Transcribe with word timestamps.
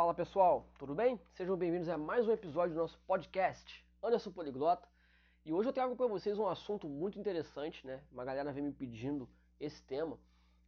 Fala 0.00 0.14
pessoal, 0.14 0.64
tudo 0.78 0.94
bem? 0.94 1.20
Sejam 1.34 1.58
bem-vindos 1.58 1.86
a 1.90 1.98
mais 1.98 2.26
um 2.26 2.32
episódio 2.32 2.74
do 2.74 2.80
nosso 2.80 2.98
podcast 3.06 3.84
Anderson 4.02 4.30
Poliglota. 4.30 4.88
E 5.44 5.52
hoje 5.52 5.68
eu 5.68 5.74
trago 5.74 5.94
para 5.94 6.06
vocês 6.06 6.38
um 6.38 6.48
assunto 6.48 6.88
muito 6.88 7.18
interessante, 7.18 7.86
né? 7.86 8.02
Uma 8.10 8.24
galera 8.24 8.50
vem 8.50 8.64
me 8.64 8.72
pedindo 8.72 9.28
esse 9.60 9.82
tema. 9.82 10.18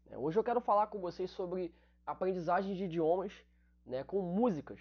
Né? 0.05 0.19
Hoje 0.19 0.39
eu 0.39 0.45
quero 0.45 0.61
falar 0.61 0.89
com 0.89 0.99
vocês 0.99 1.31
sobre 1.31 1.75
aprendizagem 2.07 2.75
de 2.75 2.85
idiomas, 2.85 3.33
né? 3.87 4.05
Com 4.05 4.21
músicas. 4.21 4.79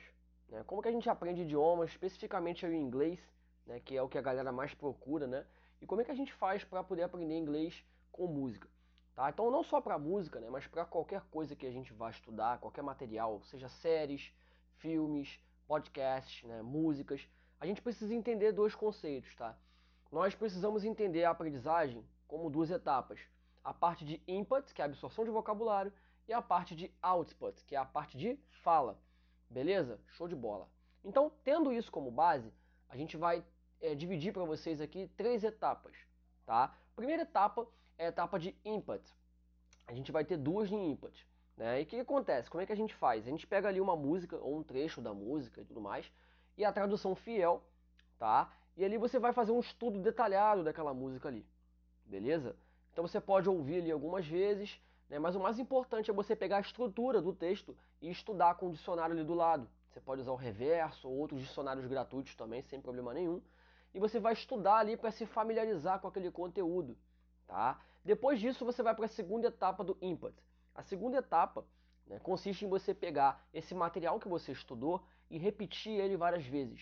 Né? 0.49 0.61
Como 0.67 0.81
que 0.81 0.89
a 0.89 0.91
gente 0.91 1.09
aprende 1.09 1.43
idiomas, 1.43 1.91
especificamente 1.91 2.65
o 2.65 2.73
inglês, 2.73 3.21
né? 3.65 3.79
Que 3.79 3.95
é 3.95 4.01
o 4.01 4.09
que 4.09 4.17
a 4.17 4.21
galera 4.21 4.51
mais 4.51 4.73
procura, 4.73 5.27
né? 5.27 5.45
E 5.79 5.85
como 5.85 6.01
é 6.01 6.03
que 6.03 6.11
a 6.11 6.15
gente 6.15 6.33
faz 6.33 6.61
para 6.61 6.83
poder 6.83 7.03
aprender 7.03 7.37
inglês 7.37 7.85
com 8.11 8.27
música? 8.27 8.67
Tá? 9.13 9.29
Então 9.29 9.51
não 9.51 9.63
só 9.63 9.81
para 9.81 9.97
música, 9.97 10.39
né, 10.39 10.49
mas 10.49 10.67
para 10.67 10.85
qualquer 10.85 11.21
coisa 11.31 11.55
que 11.55 11.65
a 11.65 11.71
gente 11.71 11.93
vá 11.93 12.09
estudar, 12.09 12.59
qualquer 12.59 12.81
material, 12.81 13.41
seja 13.43 13.67
séries, 13.67 14.33
filmes, 14.77 15.39
podcasts, 15.67 16.43
né, 16.47 16.61
músicas, 16.61 17.27
a 17.59 17.65
gente 17.65 17.81
precisa 17.81 18.13
entender 18.13 18.51
dois 18.51 18.73
conceitos, 18.73 19.35
tá? 19.35 19.55
Nós 20.11 20.33
precisamos 20.33 20.83
entender 20.83 21.23
a 21.23 21.29
aprendizagem 21.29 22.03
como 22.27 22.49
duas 22.49 22.71
etapas. 22.71 23.19
A 23.63 23.73
parte 23.73 24.03
de 24.03 24.21
input, 24.27 24.73
que 24.73 24.81
é 24.81 24.85
a 24.85 24.87
absorção 24.87 25.23
de 25.23 25.31
vocabulário, 25.31 25.93
e 26.27 26.33
a 26.33 26.41
parte 26.41 26.75
de 26.75 26.91
output, 27.01 27.63
que 27.65 27.75
é 27.75 27.77
a 27.77 27.85
parte 27.85 28.17
de 28.17 28.39
fala. 28.63 28.97
Beleza? 29.49 29.99
Show 30.07 30.27
de 30.27 30.35
bola. 30.35 30.67
Então, 31.03 31.31
tendo 31.43 31.71
isso 31.71 31.91
como 31.91 32.09
base, 32.09 32.51
a 32.89 32.97
gente 32.97 33.15
vai 33.17 33.43
é, 33.79 33.93
dividir 33.93 34.33
para 34.33 34.43
vocês 34.43 34.81
aqui 34.81 35.07
três 35.15 35.43
etapas, 35.43 35.95
tá? 36.45 36.75
Primeira 36.95 37.23
etapa 37.23 37.67
é 38.01 38.05
a 38.05 38.09
etapa 38.09 38.39
de 38.39 38.55
input. 38.65 39.03
A 39.85 39.93
gente 39.93 40.11
vai 40.11 40.25
ter 40.25 40.37
duas 40.37 40.67
de 40.67 40.75
input. 40.75 41.27
Né? 41.55 41.81
E 41.81 41.83
o 41.83 41.85
que, 41.85 41.95
que 41.97 42.01
acontece? 42.01 42.49
Como 42.49 42.61
é 42.61 42.65
que 42.65 42.73
a 42.73 42.75
gente 42.75 42.95
faz? 42.95 43.27
A 43.27 43.29
gente 43.29 43.45
pega 43.45 43.67
ali 43.69 43.79
uma 43.79 43.95
música 43.95 44.37
ou 44.37 44.57
um 44.57 44.63
trecho 44.63 45.01
da 45.01 45.13
música 45.13 45.61
e 45.61 45.65
tudo 45.65 45.79
mais, 45.79 46.11
e 46.57 46.65
a 46.65 46.71
tradução 46.71 47.15
fiel, 47.15 47.63
tá? 48.17 48.51
E 48.75 48.83
ali 48.83 48.97
você 48.97 49.19
vai 49.19 49.33
fazer 49.33 49.51
um 49.51 49.59
estudo 49.59 49.99
detalhado 49.99 50.63
daquela 50.63 50.93
música 50.93 51.27
ali, 51.27 51.45
beleza? 52.05 52.55
Então 52.91 53.05
você 53.05 53.21
pode 53.21 53.47
ouvir 53.47 53.81
ali 53.81 53.91
algumas 53.91 54.25
vezes, 54.25 54.81
né? 55.07 55.19
mas 55.19 55.35
o 55.35 55.39
mais 55.39 55.59
importante 55.59 56.09
é 56.09 56.13
você 56.13 56.35
pegar 56.35 56.57
a 56.57 56.61
estrutura 56.61 57.21
do 57.21 57.33
texto 57.33 57.77
e 58.01 58.09
estudar 58.09 58.55
com 58.55 58.69
o 58.69 58.71
dicionário 58.71 59.13
ali 59.13 59.23
do 59.23 59.35
lado. 59.35 59.69
Você 59.89 59.99
pode 59.99 60.21
usar 60.21 60.31
o 60.31 60.35
reverso 60.35 61.07
ou 61.07 61.17
outros 61.17 61.41
dicionários 61.41 61.85
gratuitos 61.85 62.33
também, 62.35 62.61
sem 62.63 62.81
problema 62.81 63.13
nenhum. 63.13 63.41
E 63.93 63.99
você 63.99 64.19
vai 64.19 64.33
estudar 64.33 64.77
ali 64.77 64.97
para 64.97 65.11
se 65.11 65.25
familiarizar 65.25 65.99
com 65.99 66.07
aquele 66.07 66.31
conteúdo. 66.31 66.97
Tá? 67.51 67.77
Depois 68.05 68.39
disso, 68.39 68.63
você 68.63 68.81
vai 68.81 68.95
para 68.95 69.03
a 69.03 69.09
segunda 69.09 69.49
etapa 69.49 69.83
do 69.83 69.97
input. 70.01 70.33
A 70.73 70.81
segunda 70.83 71.17
etapa 71.17 71.65
né, 72.07 72.17
consiste 72.17 72.63
em 72.63 72.69
você 72.69 72.93
pegar 72.93 73.45
esse 73.53 73.75
material 73.75 74.21
que 74.21 74.29
você 74.29 74.53
estudou 74.53 75.03
e 75.29 75.37
repetir 75.37 75.99
ele 75.99 76.15
várias 76.15 76.45
vezes. 76.45 76.81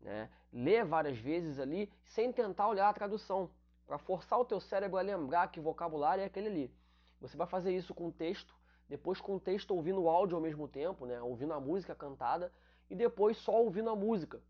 Né? 0.00 0.28
Ler 0.52 0.84
várias 0.84 1.16
vezes 1.18 1.60
ali 1.60 1.88
sem 2.04 2.32
tentar 2.32 2.66
olhar 2.66 2.88
a 2.88 2.92
tradução, 2.92 3.48
para 3.86 3.96
forçar 3.96 4.40
o 4.40 4.44
teu 4.44 4.58
cérebro 4.58 4.98
a 4.98 5.02
lembrar 5.02 5.52
que 5.52 5.60
vocabulário 5.60 6.22
é 6.22 6.24
aquele 6.24 6.48
ali. 6.48 6.74
Você 7.20 7.36
vai 7.36 7.46
fazer 7.46 7.72
isso 7.72 7.94
com 7.94 8.10
texto, 8.10 8.52
depois 8.88 9.20
com 9.20 9.38
texto 9.38 9.70
ouvindo 9.70 10.02
o 10.02 10.10
áudio 10.10 10.34
ao 10.34 10.42
mesmo 10.42 10.66
tempo, 10.66 11.06
né? 11.06 11.22
ouvindo 11.22 11.52
a 11.52 11.60
música 11.60 11.94
cantada, 11.94 12.52
e 12.90 12.96
depois 12.96 13.36
só 13.36 13.52
ouvindo 13.52 13.88
a 13.88 13.94
música. 13.94 14.42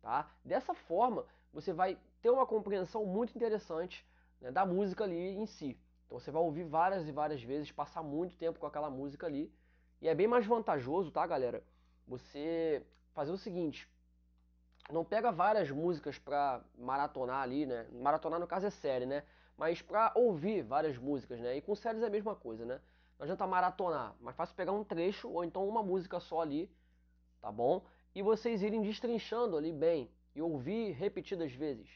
Tá? 0.00 0.28
Dessa 0.44 0.74
forma, 0.74 1.24
você 1.52 1.72
vai 1.72 1.96
ter 2.20 2.30
uma 2.30 2.44
compreensão 2.44 3.06
muito 3.06 3.36
interessante 3.36 4.04
né, 4.42 4.50
da 4.50 4.66
música 4.66 5.04
ali 5.04 5.36
em 5.36 5.46
si. 5.46 5.78
Então 6.04 6.18
você 6.18 6.30
vai 6.30 6.42
ouvir 6.42 6.64
várias 6.64 7.08
e 7.08 7.12
várias 7.12 7.42
vezes, 7.42 7.72
passar 7.72 8.02
muito 8.02 8.36
tempo 8.36 8.58
com 8.58 8.66
aquela 8.66 8.90
música 8.90 9.26
ali. 9.26 9.50
E 10.00 10.08
é 10.08 10.14
bem 10.14 10.26
mais 10.26 10.44
vantajoso, 10.44 11.10
tá, 11.10 11.26
galera? 11.26 11.64
Você 12.06 12.84
fazer 13.14 13.30
o 13.30 13.38
seguinte: 13.38 13.88
não 14.90 15.04
pega 15.04 15.30
várias 15.30 15.70
músicas 15.70 16.18
pra 16.18 16.60
maratonar 16.76 17.42
ali, 17.42 17.64
né? 17.64 17.86
Maratonar 17.92 18.40
no 18.40 18.46
caso 18.46 18.66
é 18.66 18.70
série, 18.70 19.06
né? 19.06 19.22
Mas 19.56 19.80
pra 19.80 20.12
ouvir 20.16 20.62
várias 20.62 20.98
músicas, 20.98 21.40
né? 21.40 21.56
E 21.56 21.62
com 21.62 21.74
séries 21.74 22.02
é 22.02 22.06
a 22.06 22.10
mesma 22.10 22.34
coisa, 22.34 22.64
né? 22.64 22.80
Não 23.18 23.24
adianta 23.24 23.46
maratonar, 23.46 24.16
mas 24.20 24.34
fácil 24.34 24.56
pegar 24.56 24.72
um 24.72 24.82
trecho 24.82 25.30
ou 25.30 25.44
então 25.44 25.66
uma 25.68 25.82
música 25.82 26.18
só 26.18 26.40
ali, 26.40 26.68
tá 27.40 27.52
bom? 27.52 27.84
E 28.14 28.22
vocês 28.22 28.62
irem 28.62 28.82
destrinchando 28.82 29.56
ali 29.56 29.72
bem 29.72 30.10
e 30.34 30.42
ouvir 30.42 30.90
repetidas 30.92 31.52
vezes, 31.52 31.88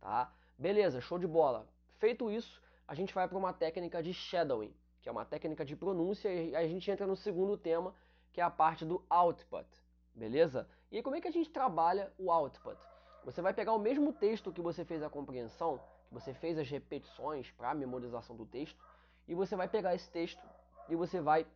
tá? 0.00 0.32
Beleza, 0.58 1.00
show 1.00 1.18
de 1.18 1.26
bola. 1.26 1.68
Feito 2.02 2.28
isso, 2.28 2.60
a 2.88 2.96
gente 2.96 3.14
vai 3.14 3.28
para 3.28 3.38
uma 3.38 3.52
técnica 3.52 4.02
de 4.02 4.12
shadowing, 4.12 4.74
que 5.00 5.08
é 5.08 5.12
uma 5.12 5.24
técnica 5.24 5.64
de 5.64 5.76
pronúncia, 5.76 6.28
e 6.28 6.56
a 6.56 6.66
gente 6.66 6.90
entra 6.90 7.06
no 7.06 7.14
segundo 7.14 7.56
tema, 7.56 7.94
que 8.32 8.40
é 8.40 8.44
a 8.44 8.50
parte 8.50 8.84
do 8.84 9.04
output, 9.08 9.68
beleza? 10.12 10.68
E 10.90 10.96
aí, 10.96 11.02
como 11.04 11.14
é 11.14 11.20
que 11.20 11.28
a 11.28 11.30
gente 11.30 11.48
trabalha 11.48 12.12
o 12.18 12.32
output? 12.32 12.76
Você 13.24 13.40
vai 13.40 13.54
pegar 13.54 13.72
o 13.72 13.78
mesmo 13.78 14.12
texto 14.12 14.50
que 14.50 14.60
você 14.60 14.84
fez 14.84 15.00
a 15.00 15.08
compreensão, 15.08 15.78
que 16.08 16.14
você 16.14 16.34
fez 16.34 16.58
as 16.58 16.68
repetições 16.68 17.52
para 17.52 17.70
a 17.70 17.74
memorização 17.74 18.34
do 18.34 18.46
texto, 18.46 18.84
e 19.28 19.34
você 19.36 19.54
vai 19.54 19.68
pegar 19.68 19.94
esse 19.94 20.10
texto 20.10 20.42
e 20.88 20.96
você 20.96 21.20
vai 21.20 21.46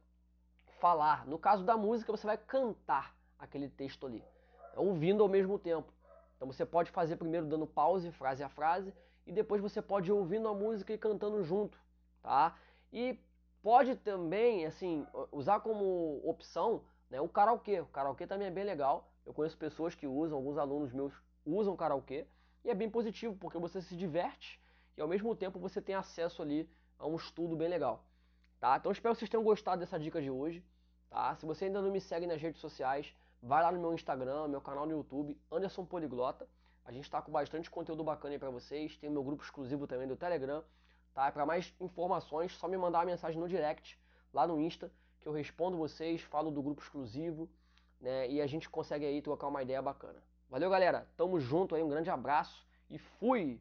falar. 0.79 1.27
No 1.27 1.41
caso 1.41 1.65
da 1.65 1.77
música, 1.77 2.13
você 2.13 2.25
vai 2.25 2.39
cantar 2.39 3.17
aquele 3.37 3.69
texto 3.69 4.07
ali, 4.07 4.23
ouvindo 4.77 5.25
ao 5.25 5.29
mesmo 5.29 5.59
tempo. 5.59 5.93
Então 6.37 6.51
você 6.51 6.65
pode 6.65 6.91
fazer 6.91 7.17
primeiro 7.17 7.47
dando 7.47 7.67
pause, 7.67 8.11
frase 8.13 8.43
a 8.43 8.49
frase, 8.49 8.93
e 9.27 9.33
depois 9.33 9.61
você 9.61 9.83
pode 9.83 10.11
ir 10.11 10.13
ouvindo 10.13 10.49
a 10.49 10.55
música 10.55 10.93
e 10.93 10.99
cantando 10.99 11.43
junto, 11.43 11.79
tá? 12.23 12.57
E 12.93 13.19
pode 13.63 13.97
também, 13.97 14.65
assim, 14.67 15.07
usar 15.33 15.61
como 15.61 16.21
opção 16.25 16.85
né, 17.11 17.21
o 17.21 17.29
karaokê. 17.29 17.81
O 17.81 17.87
karaokê 17.87 18.27
também 18.27 18.49
é 18.49 18.51
bem 18.51 18.65
legal. 18.65 19.09
Eu 19.25 19.35
conheço 19.35 19.57
pessoas 19.57 19.95
que 19.95 20.07
usam, 20.07 20.39
alguns 20.39 20.57
alunos 20.57 20.93
meus 20.93 21.13
usam 21.45 21.77
karaokê, 21.77 22.27
e 22.65 22.71
é 22.71 22.75
bem 22.75 22.91
positivo, 22.91 23.37
porque 23.37 23.59
você 23.59 23.81
se 23.81 23.97
diverte 23.97 24.61
e 24.97 25.01
ao 25.01 25.09
mesmo 25.09 25.35
tempo 25.37 25.59
você 25.59 25.81
tem 25.81 25.95
acesso 25.95 26.43
ali 26.43 26.69
a 26.99 27.07
um 27.07 27.17
estudo 27.17 27.55
bem 27.55 27.69
legal. 27.69 28.05
Tá? 28.59 28.77
Então 28.77 28.91
espero 28.91 29.15
que 29.15 29.21
vocês 29.21 29.31
tenham 29.31 29.45
gostado 29.45 29.81
dessa 29.81 29.99
dica 29.99 30.21
de 30.21 30.31
hoje. 30.31 30.65
Tá? 31.11 31.35
Se 31.37 31.45
você 31.45 31.67
ainda 31.67 31.83
não 31.83 31.91
me 31.91 32.01
segue 32.01 32.27
nas 32.27 32.41
redes 32.41 32.61
sociais, 32.61 33.15
vai 33.43 33.63
lá 33.63 33.71
no 33.73 33.81
meu 33.81 33.93
Instagram, 33.93 34.49
meu 34.49 34.61
canal 34.61 34.87
no 34.87 34.93
YouTube, 34.93 35.39
Anderson 35.51 35.85
Poliglota. 35.85 36.49
A 36.85 36.93
gente 36.93 37.05
está 37.05 37.21
com 37.21 37.33
bastante 37.33 37.71
conteúdo 37.71 38.05
bacana 38.05 38.35
aí 38.35 38.39
para 38.39 38.51
vocês. 38.51 38.97
Tem 38.97 39.11
o 39.11 39.13
meu 39.13 39.25
grupo 39.25 39.43
exclusivo 39.43 39.87
também 39.87 40.07
do 40.07 40.17
Telegram. 40.17 40.63
Tá? 41.13 41.31
Para 41.33 41.47
mais 41.47 41.75
informações, 41.81 42.53
só 42.53 42.69
me 42.69 42.77
mandar 42.77 42.99
uma 42.99 43.07
mensagem 43.07 43.41
no 43.41 43.49
direct, 43.49 43.99
lá 44.33 44.47
no 44.47 44.61
Insta, 44.61 44.93
que 45.21 45.27
eu 45.27 45.33
respondo 45.33 45.77
vocês, 45.77 46.21
falo 46.21 46.51
do 46.51 46.63
grupo 46.63 46.83
exclusivo, 46.83 47.49
né? 48.01 48.29
E 48.29 48.41
a 48.41 48.47
gente 48.47 48.69
consegue 48.69 49.07
aí 49.07 49.23
trocar 49.23 49.49
uma 49.49 49.63
ideia 49.63 49.81
bacana. 49.81 50.23
Valeu, 50.49 50.69
galera. 50.71 51.09
Tamo 51.17 51.41
junto 51.41 51.75
aí, 51.75 51.83
um 51.83 51.89
grande 51.89 52.11
abraço 52.11 52.67
e 52.91 52.99
fui! 52.99 53.61